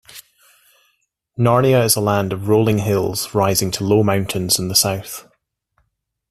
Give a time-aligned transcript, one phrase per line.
[1.37, 5.27] Narnia is a land of rolling hills rising to low mountains in the south.